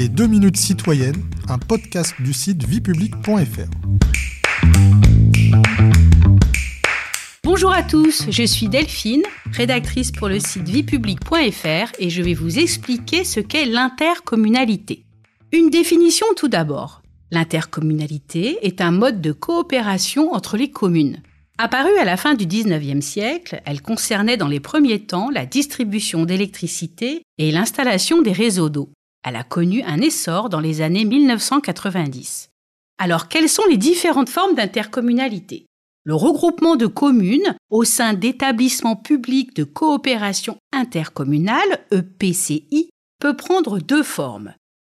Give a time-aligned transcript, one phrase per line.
[0.00, 3.68] Les 2 minutes citoyennes, un podcast du site viepublic.fr.
[7.44, 9.20] Bonjour à tous, je suis Delphine,
[9.52, 15.04] rédactrice pour le site viepublic.fr et je vais vous expliquer ce qu'est l'intercommunalité.
[15.52, 17.02] Une définition tout d'abord.
[17.30, 21.20] L'intercommunalité est un mode de coopération entre les communes.
[21.58, 26.24] Apparue à la fin du 19e siècle, elle concernait dans les premiers temps la distribution
[26.24, 28.88] d'électricité et l'installation des réseaux d'eau.
[29.22, 32.50] Elle a connu un essor dans les années 1990.
[32.98, 35.66] Alors, quelles sont les différentes formes d'intercommunalité?
[36.04, 44.02] Le regroupement de communes au sein d'établissements publics de coopération intercommunale, EPCI, peut prendre deux
[44.02, 44.54] formes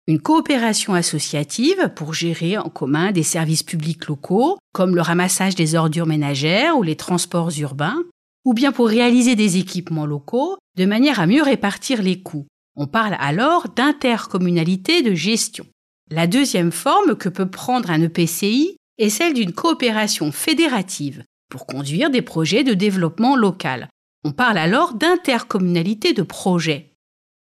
[0.08, 5.76] une coopération associative pour gérer en commun des services publics locaux, comme le ramassage des
[5.76, 8.04] ordures ménagères ou les transports urbains,
[8.44, 12.48] ou bien pour réaliser des équipements locaux de manière à mieux répartir les coûts.
[12.76, 15.66] On parle alors d'intercommunalité de gestion.
[16.10, 22.10] La deuxième forme que peut prendre un EPCI est celle d'une coopération fédérative pour conduire
[22.10, 23.90] des projets de développement local.
[24.24, 26.94] On parle alors d'intercommunalité de projet.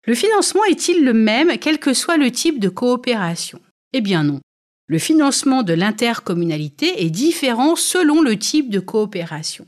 [0.05, 3.59] Le financement est-il le même quel que soit le type de coopération?
[3.93, 4.39] Eh bien non.
[4.87, 9.65] Le financement de l'intercommunalité est différent selon le type de coopération.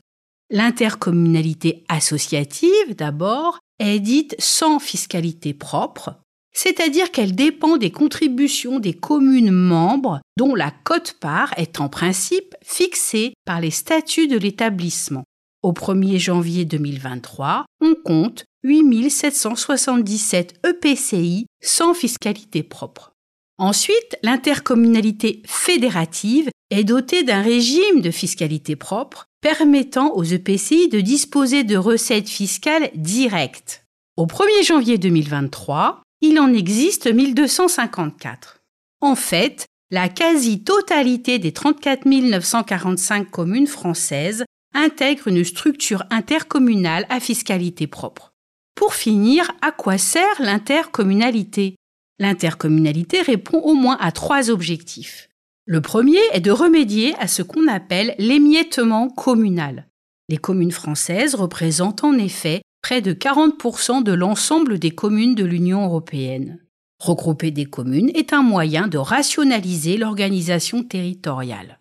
[0.49, 6.15] L'intercommunalité associative, d'abord, est dite sans fiscalité propre,
[6.53, 13.33] c'est-à-dire qu'elle dépend des contributions des communes membres dont la cote-part est en principe fixée
[13.45, 15.23] par les statuts de l'établissement.
[15.61, 23.11] Au 1er janvier 2023, on compte 8777 EPCI sans fiscalité propre.
[23.57, 31.63] Ensuite, l'intercommunalité fédérative est dotée d'un régime de fiscalité propre permettant aux EPCI de disposer
[31.63, 33.85] de recettes fiscales directes.
[34.17, 38.59] Au 1er janvier 2023, il en existe 1254.
[39.01, 44.43] En fait, la quasi-totalité des 34 945 communes françaises
[44.73, 48.33] intègre une structure intercommunale à fiscalité propre.
[48.75, 51.75] Pour finir, à quoi sert l'intercommunalité?
[52.19, 55.28] L'intercommunalité répond au moins à trois objectifs.
[55.71, 59.87] Le premier est de remédier à ce qu'on appelle l'émiettement communal.
[60.27, 65.85] Les communes françaises représentent en effet près de 40% de l'ensemble des communes de l'Union
[65.85, 66.57] européenne.
[66.99, 71.77] Regrouper des communes est un moyen de rationaliser l'organisation territoriale.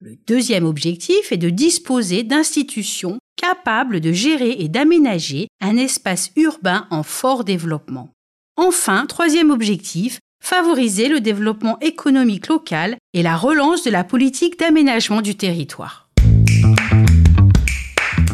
[0.00, 6.86] Le deuxième objectif est de disposer d'institutions capables de gérer et d'aménager un espace urbain
[6.90, 8.08] en fort développement.
[8.56, 15.22] Enfin, troisième objectif, favoriser le développement économique local et la relance de la politique d'aménagement
[15.22, 16.08] du territoire.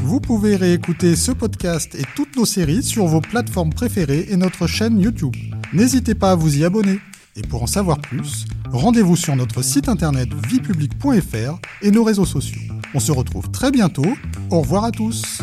[0.00, 4.66] Vous pouvez réécouter ce podcast et toutes nos séries sur vos plateformes préférées et notre
[4.66, 5.34] chaîne YouTube.
[5.72, 7.00] N'hésitez pas à vous y abonner.
[7.34, 12.60] Et pour en savoir plus, rendez-vous sur notre site internet viepublic.fr et nos réseaux sociaux.
[12.94, 14.04] On se retrouve très bientôt.
[14.50, 15.40] Au revoir à tous.